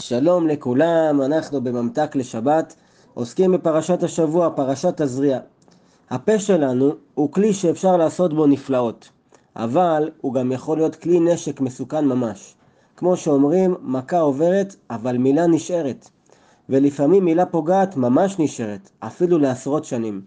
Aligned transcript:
שלום 0.00 0.48
לכולם, 0.48 1.22
אנחנו 1.22 1.60
בממתק 1.60 2.16
לשבת, 2.16 2.74
עוסקים 3.14 3.52
בפרשת 3.52 4.02
השבוע, 4.02 4.50
פרשת 4.56 5.02
תזריע. 5.02 5.38
הפה 6.10 6.38
שלנו 6.38 6.92
הוא 7.14 7.32
כלי 7.32 7.52
שאפשר 7.52 7.96
לעשות 7.96 8.34
בו 8.34 8.46
נפלאות, 8.46 9.08
אבל 9.56 10.10
הוא 10.20 10.34
גם 10.34 10.52
יכול 10.52 10.76
להיות 10.76 10.96
כלי 10.96 11.20
נשק 11.20 11.60
מסוכן 11.60 12.04
ממש. 12.04 12.54
כמו 12.96 13.16
שאומרים, 13.16 13.74
מכה 13.82 14.20
עוברת, 14.20 14.76
אבל 14.90 15.16
מילה 15.16 15.46
נשארת. 15.46 16.08
ולפעמים 16.68 17.24
מילה 17.24 17.46
פוגעת 17.46 17.96
ממש 17.96 18.38
נשארת, 18.38 18.90
אפילו 18.98 19.38
לעשרות 19.38 19.84
שנים. 19.84 20.20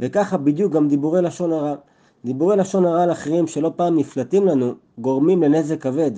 וככה 0.00 0.36
בדיוק 0.36 0.72
גם 0.72 0.88
דיבורי 0.88 1.22
לשון 1.22 1.52
הרע. 1.52 1.74
דיבורי 2.24 2.56
לשון 2.56 2.84
הרע 2.84 3.02
על 3.02 3.12
אחרים 3.12 3.46
שלא 3.46 3.72
פעם 3.76 3.98
נפלטים 3.98 4.46
לנו, 4.46 4.74
גורמים 4.98 5.42
לנזק 5.42 5.82
כבד. 5.82 6.12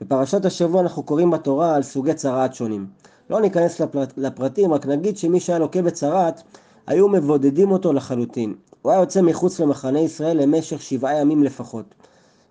בפרשת 0.00 0.44
השבוע 0.44 0.80
אנחנו 0.80 1.02
קוראים 1.02 1.30
בתורה 1.30 1.74
על 1.74 1.82
סוגי 1.82 2.14
צרעת 2.14 2.54
שונים. 2.54 2.86
לא 3.30 3.40
ניכנס 3.40 3.80
לפרט, 3.80 4.12
לפרטים, 4.16 4.72
רק 4.72 4.86
נגיד 4.86 5.16
שמי 5.16 5.40
שהיה 5.40 5.58
לוקה 5.58 5.82
בצרעת, 5.82 6.42
היו 6.86 7.08
מבודדים 7.08 7.70
אותו 7.70 7.92
לחלוטין. 7.92 8.54
הוא 8.82 8.92
היה 8.92 9.00
יוצא 9.00 9.22
מחוץ 9.22 9.60
למחנה 9.60 10.00
ישראל 10.00 10.42
למשך 10.42 10.82
שבעה 10.82 11.20
ימים 11.20 11.44
לפחות. 11.44 11.94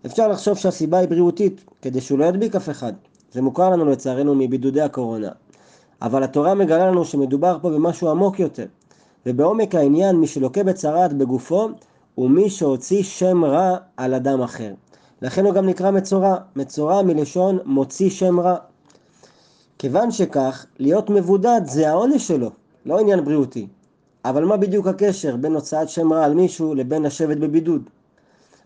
אפשר 0.06 0.28
לחשוב 0.28 0.58
שהסיבה 0.58 0.98
היא 0.98 1.10
בריאותית, 1.10 1.64
כדי 1.82 2.02
שהוא 2.02 2.20
לא 2.20 2.26
ידביק 2.26 2.56
אף 2.56 2.70
אחד. 2.70 2.94
זה 3.32 3.42
מוכר 3.42 3.70
לנו 3.70 3.86
לצערנו 3.86 4.36
מבידודי 4.36 4.82
הקורונה. 4.82 5.30
אבל 6.02 6.24
התורה 6.24 6.54
מגלה 6.54 6.88
לנו 6.88 7.06
שמדובר 7.06 7.58
פה 7.62 7.70
במשהו 7.70 8.10
עמוק 8.10 8.40
יותר. 8.40 8.66
ובעומק 9.26 9.76
העניין, 9.76 10.16
מי 10.16 10.28
שלוקה 10.28 10.64
בצרעת 10.64 11.14
בגופו, 11.14 11.70
הוא 12.16 12.30
מי 12.30 12.50
שהוציא 12.50 13.04
שם 13.04 13.46
רע 13.46 13.78
על 13.98 14.14
אדם 14.14 14.42
אחר. 14.42 14.74
לכן 15.24 15.46
הוא 15.46 15.54
גם 15.54 15.66
נקרא 15.66 15.92
מצורע, 15.92 16.38
מצורע 16.56 17.02
מלשון 17.02 17.60
מוציא 17.66 18.10
שם 18.10 18.40
רע. 18.40 18.56
כיוון 19.80 20.12
שכך, 20.12 20.66
להיות 20.80 21.10
מבודד 21.10 21.62
זה 21.66 21.90
העונש 21.90 22.28
שלו, 22.28 22.50
לא 22.86 23.00
עניין 23.00 23.26
בריאותי. 23.26 23.68
אבל 24.26 24.46
מה 24.46 24.58
בדיוק 24.58 24.88
הקשר 24.88 25.36
בין 25.36 25.54
הוצאת 25.54 25.90
שם 25.90 26.14
רע 26.14 26.26
על 26.26 26.34
מישהו 26.34 26.76
לבין 26.76 27.04
לשבת 27.04 27.38
בבידוד? 27.38 27.90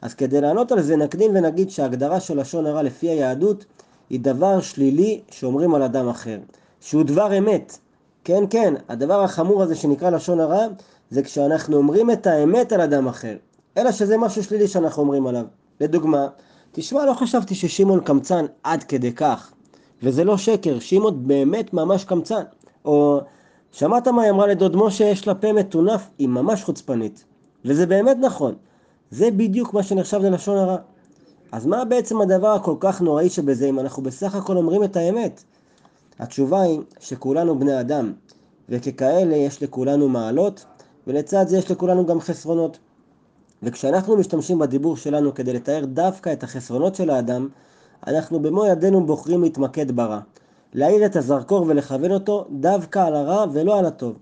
אז 0.02 0.14
כדי 0.14 0.42
לענות 0.42 0.72
על 0.72 0.82
זה 0.82 0.96
נקדים 0.96 1.32
ונגיד 1.36 1.70
שההגדרה 1.70 2.20
של 2.20 2.40
לשון 2.40 2.66
הרע 2.66 2.84
לפי 2.84 3.10
היהדות 3.10 3.66
היא 4.10 4.20
דבר 4.20 4.62
שלילי 4.62 5.22
שאומרים 5.32 5.76
על 5.76 5.84
אדם 5.84 6.10
אחר, 6.10 6.40
שהוא 6.82 7.04
דבר 7.04 7.38
אמת. 7.38 7.78
כן, 8.24 8.44
כן, 8.50 8.74
הדבר 8.90 9.24
החמור 9.24 9.64
הזה 9.64 9.76
שנקרא 9.76 10.10
לשון 10.10 10.40
הרע 10.40 10.68
זה 11.10 11.24
כשאנחנו 11.24 11.78
אומרים 11.78 12.12
את 12.12 12.28
האמת 12.28 12.72
על 12.72 12.82
אדם 12.82 13.08
אחר, 13.08 13.36
אלא 13.78 13.92
שזה 13.92 14.18
משהו 14.18 14.44
שלילי 14.44 14.68
שאנחנו 14.68 15.04
אומרים 15.04 15.28
עליו. 15.28 15.46
לדוגמה, 15.82 16.28
תשמע, 16.72 17.06
לא 17.06 17.14
חשבתי 17.14 17.56
ששמעון 17.56 18.00
קמצן 18.00 18.46
עד 18.64 18.84
כדי 18.84 19.14
כך. 19.14 19.52
וזה 20.04 20.24
לא 20.24 20.38
שקר, 20.38 20.80
שמעון 20.80 21.28
באמת 21.28 21.74
ממש 21.74 22.06
קמצן. 22.06 22.44
או, 22.86 23.22
שמעת 23.72 24.08
מה 24.08 24.22
היא 24.22 24.32
אמרה 24.32 24.48
לדוד 24.48 24.76
משה, 24.76 25.04
יש 25.04 25.28
לה 25.28 25.36
פה 25.36 25.54
מטונף, 25.54 26.10
היא 26.18 26.28
ממש 26.28 26.64
חוצפנית. 26.64 27.26
וזה 27.66 27.86
באמת 27.86 28.18
נכון. 28.22 28.56
זה 29.12 29.32
בדיוק 29.32 29.74
מה 29.74 29.84
שנחשב 29.84 30.18
ללשון 30.18 30.58
הרע. 30.58 30.78
אז 31.52 31.66
מה 31.66 31.86
בעצם 31.86 32.22
הדבר 32.22 32.48
הכל 32.48 32.76
כך 32.80 33.02
נוראי 33.02 33.30
שבזה, 33.30 33.70
אם 33.70 33.80
אנחנו 33.80 34.04
בסך 34.04 34.36
הכל 34.36 34.58
אומרים 34.58 34.84
את 34.84 34.96
האמת? 34.96 35.44
התשובה 36.20 36.62
היא 36.62 36.80
שכולנו 37.00 37.60
בני 37.60 37.80
אדם, 37.80 38.14
וככאלה 38.70 39.36
יש 39.36 39.64
לכולנו 39.64 40.10
מעלות, 40.10 40.66
ולצד 41.08 41.48
זה 41.48 41.58
יש 41.58 41.72
לכולנו 41.72 42.06
גם 42.06 42.20
חסרונות. 42.22 42.80
וכשאנחנו 43.64 44.18
משתמשים 44.18 44.60
בדיבור 44.60 44.98
שלנו 44.98 45.34
כדי 45.34 45.54
לתאר 45.54 45.86
דווקא 45.86 46.34
את 46.34 46.44
החסרונות 46.44 46.96
של 46.96 47.10
האדם, 47.10 47.48
אנחנו 48.08 48.40
במו 48.40 48.66
ידינו 48.66 49.06
בוחרים 49.06 49.44
להתמקד 49.44 49.92
ברע. 49.92 50.20
להאיר 50.74 51.06
את 51.06 51.16
הזרקור 51.16 51.66
ולכוון 51.68 52.12
אותו 52.12 52.46
דווקא 52.52 53.00
על 53.00 53.16
הרע 53.16 53.46
ולא 53.54 53.80
על 53.80 53.86
הטוב. 53.86 54.18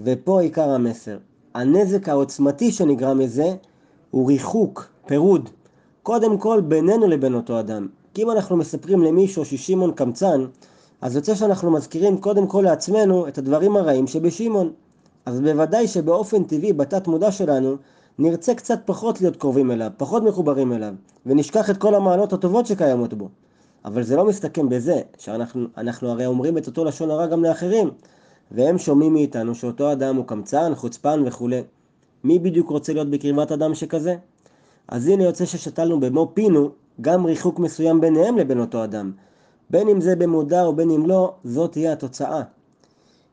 ופה 0.00 0.40
עיקר 0.40 0.70
המסר. 0.70 1.18
הנזק 1.54 2.08
העוצמתי 2.08 2.72
שנגרם 2.72 3.18
מזה 3.18 3.54
הוא 4.10 4.28
ריחוק, 4.28 4.88
פירוד. 5.06 5.50
קודם 6.02 6.38
כל 6.38 6.60
בינינו 6.60 7.06
לבין 7.06 7.34
אותו 7.34 7.60
אדם. 7.60 7.88
כי 8.14 8.22
אם 8.22 8.30
אנחנו 8.30 8.56
מספרים 8.56 9.02
למישהו 9.02 9.44
ששמעון 9.44 9.92
קמצן, 9.92 10.46
אז 11.00 11.16
יוצא 11.16 11.34
שאנחנו 11.34 11.70
מזכירים 11.70 12.18
קודם 12.18 12.46
כל 12.46 12.62
לעצמנו 12.64 13.28
את 13.28 13.38
הדברים 13.38 13.76
הרעים 13.76 14.06
שבשמעון. 14.06 14.72
אז 15.26 15.40
בוודאי 15.40 15.88
שבאופן 15.88 16.44
טבעי 16.44 16.72
בתת 16.72 17.06
מודע 17.06 17.32
שלנו 17.32 17.76
נרצה 18.18 18.54
קצת 18.54 18.80
פחות 18.84 19.20
להיות 19.20 19.36
קרובים 19.36 19.70
אליו, 19.70 19.90
פחות 19.96 20.22
מחוברים 20.22 20.72
אליו, 20.72 20.94
ונשכח 21.26 21.70
את 21.70 21.76
כל 21.76 21.94
המעלות 21.94 22.32
הטובות 22.32 22.66
שקיימות 22.66 23.14
בו. 23.14 23.28
אבל 23.84 24.02
זה 24.02 24.16
לא 24.16 24.24
מסתכם 24.24 24.68
בזה, 24.68 25.00
שאנחנו 25.18 26.10
הרי 26.10 26.26
אומרים 26.26 26.58
את 26.58 26.66
אותו 26.66 26.84
לשון 26.84 27.10
הרע 27.10 27.26
גם 27.26 27.44
לאחרים, 27.44 27.90
והם 28.50 28.78
שומעים 28.78 29.12
מאיתנו 29.12 29.54
שאותו 29.54 29.92
אדם 29.92 30.16
הוא 30.16 30.26
קמצן, 30.26 30.74
חוצפן 30.74 31.22
וכולי. 31.26 31.62
מי 32.24 32.38
בדיוק 32.38 32.70
רוצה 32.70 32.92
להיות 32.92 33.10
בקרבת 33.10 33.52
אדם 33.52 33.74
שכזה? 33.74 34.16
אז 34.88 35.08
הנה 35.08 35.24
יוצא 35.24 35.44
ששתלנו 35.44 36.00
במו 36.00 36.30
פינו 36.34 36.70
גם 37.00 37.24
ריחוק 37.24 37.58
מסוים 37.58 38.00
ביניהם 38.00 38.38
לבין 38.38 38.60
אותו 38.60 38.84
אדם. 38.84 39.12
בין 39.70 39.88
אם 39.88 40.00
זה 40.00 40.16
במודע 40.16 40.62
או 40.62 40.76
בין 40.76 40.90
אם 40.90 41.06
לא, 41.06 41.34
זאת 41.44 41.72
תהיה 41.72 41.92
התוצאה. 41.92 42.42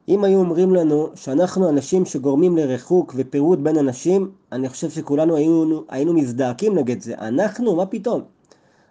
אם 0.10 0.24
היו 0.24 0.40
אומרים 0.40 0.76
לנו 0.76 1.10
שאנחנו 1.16 1.70
אנשים 1.70 2.06
שגורמים 2.06 2.58
לריחוק 2.58 3.14
ופירוד 3.18 3.64
בין 3.64 3.78
אנשים, 3.78 4.32
אני 4.52 4.70
חושב 4.70 4.90
שכולנו 4.90 5.36
היינו, 5.36 5.84
היינו 5.90 6.14
מזדעקים 6.14 6.78
נגד 6.78 7.02
זה. 7.02 7.16
אנחנו? 7.18 7.76
מה 7.76 7.86
פתאום? 7.86 8.22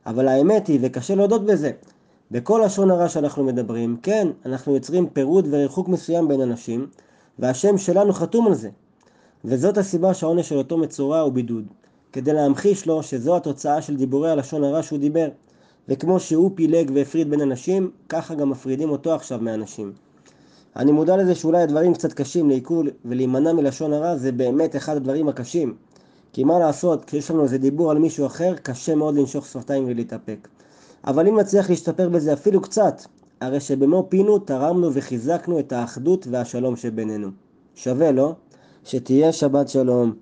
אבל 0.07 0.29
האמת 0.29 0.67
היא, 0.67 0.79
וקשה 0.83 1.15
להודות 1.15 1.45
בזה, 1.45 1.71
בכל 2.31 2.63
לשון 2.65 2.91
הרע 2.91 3.09
שאנחנו 3.09 3.45
מדברים, 3.45 3.97
כן, 4.03 4.29
אנחנו 4.47 4.75
יוצרים 4.75 5.09
פירוד 5.09 5.49
וריחוק 5.51 5.89
מסוים 5.89 6.29
בין 6.29 6.41
אנשים, 6.41 6.87
והשם 7.39 7.79
שלנו 7.79 8.13
חתום 8.13 8.47
על 8.47 8.55
זה. 8.55 8.71
וזאת 9.45 9.79
הסיבה 9.79 10.15
שהעונש 10.15 10.49
של 10.49 10.57
אותו 10.57 10.79
מצורע 10.79 11.21
הוא 11.21 11.33
בידוד, 11.33 11.65
כדי 12.13 12.33
להמחיש 12.33 12.87
לו 12.87 13.03
שזו 13.03 13.37
התוצאה 13.37 13.83
של 13.83 13.97
דיבורי 13.97 14.31
הלשון 14.31 14.65
הרע 14.65 14.83
שהוא 14.83 14.99
דיבר. 14.99 15.29
וכמו 15.89 16.21
שהוא 16.21 16.51
פילג 16.55 16.91
והפריד 16.95 17.31
בין 17.31 17.41
אנשים, 17.41 17.91
ככה 18.09 18.35
גם 18.35 18.51
מפרידים 18.51 18.91
אותו 18.91 19.15
עכשיו 19.15 19.39
מאנשים. 19.41 19.93
אני 20.77 20.93
מודע 20.93 21.17
לזה 21.17 21.35
שאולי 21.35 21.63
הדברים 21.63 21.95
קצת 21.95 22.13
קשים 22.13 22.49
לעיכול 22.49 22.91
ולהימנע 23.05 23.53
מלשון 23.53 23.93
הרע 23.93 24.17
זה 24.17 24.33
באמת 24.33 24.77
אחד 24.77 24.97
הדברים 24.97 25.29
הקשים. 25.29 25.75
כי 26.33 26.45
מה 26.45 26.59
לעשות, 26.59 27.05
כשיש 27.05 27.31
לנו 27.31 27.43
איזה 27.43 27.59
דיבור 27.59 27.91
על 27.91 27.99
מישהו 27.99 28.27
אחר, 28.27 28.55
קשה 28.63 28.95
מאוד 28.95 29.15
לנשוך 29.15 29.47
שפתיים 29.47 29.85
ולהתאפק. 29.87 30.49
אבל 31.05 31.29
אם 31.29 31.41
נצליח 31.41 31.71
להשתפר 31.71 32.09
בזה 32.09 32.33
אפילו 32.33 32.61
קצת, 32.61 33.03
הרי 33.41 33.61
שבמו 33.61 34.07
פינו 34.09 34.39
תרמנו 34.39 34.91
וחיזקנו 34.95 35.59
את 35.59 35.73
האחדות 35.73 36.27
והשלום 36.31 36.77
שבינינו. 36.77 37.29
שווה, 37.75 38.13
לא? 38.13 38.35
שתהיה 38.85 39.33
שבת 39.33 39.69
שלום. 39.69 40.13